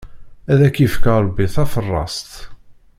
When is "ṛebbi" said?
1.23-1.45